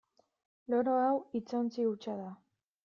[0.73, 2.37] Loro hau hitzontzi hutsa da.